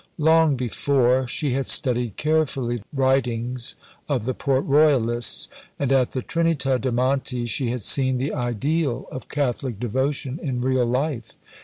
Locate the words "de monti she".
6.81-7.69